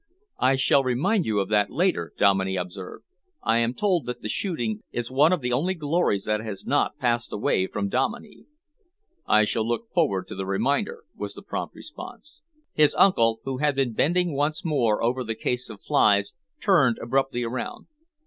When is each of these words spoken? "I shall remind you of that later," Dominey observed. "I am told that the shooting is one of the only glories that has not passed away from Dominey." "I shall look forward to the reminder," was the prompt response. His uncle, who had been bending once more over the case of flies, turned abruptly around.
"I 0.39 0.55
shall 0.55 0.83
remind 0.83 1.27
you 1.27 1.39
of 1.39 1.49
that 1.49 1.69
later," 1.69 2.11
Dominey 2.17 2.55
observed. 2.55 3.03
"I 3.43 3.59
am 3.59 3.75
told 3.75 4.07
that 4.07 4.23
the 4.23 4.29
shooting 4.29 4.81
is 4.91 5.11
one 5.11 5.31
of 5.31 5.41
the 5.41 5.53
only 5.53 5.75
glories 5.75 6.25
that 6.25 6.39
has 6.41 6.65
not 6.65 6.97
passed 6.97 7.31
away 7.31 7.67
from 7.67 7.87
Dominey." 7.87 8.45
"I 9.27 9.43
shall 9.43 9.63
look 9.67 9.91
forward 9.93 10.27
to 10.29 10.35
the 10.35 10.47
reminder," 10.47 11.03
was 11.15 11.35
the 11.35 11.43
prompt 11.43 11.75
response. 11.75 12.41
His 12.73 12.95
uncle, 12.95 13.41
who 13.43 13.59
had 13.59 13.75
been 13.75 13.93
bending 13.93 14.33
once 14.33 14.65
more 14.65 15.03
over 15.03 15.23
the 15.23 15.35
case 15.35 15.69
of 15.69 15.83
flies, 15.83 16.33
turned 16.59 16.97
abruptly 16.97 17.43
around. 17.43 17.85